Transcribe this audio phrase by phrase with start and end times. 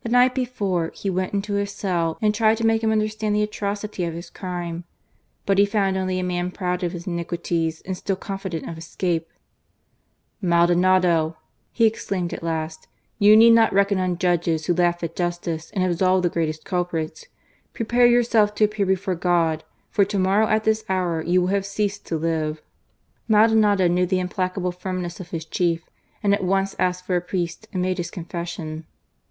[0.00, 3.42] The night before, he went into his cell and tried to make him understand the
[3.42, 4.84] atrocity of his crime.
[5.44, 9.28] But he found only a man proud of his iniquities and still confident of escape.
[10.40, 11.28] "Maldo* GARCIA MORENO.
[11.28, 11.36] nado!"
[11.72, 12.86] he exclaimed at last,
[13.18, 16.32] "you need not reckon i on judges who laugh at justice and absolve the I
[16.32, 17.26] greatest culprits.
[17.74, 21.64] Prepare yourself to appear before God, for to morrow at this hour you will have
[21.64, 22.62] J ceased to live."
[23.28, 25.90] Maldonado knew the implacable firmness of hi& | chief,
[26.22, 28.86] and at once asked for a priest and made his I confession.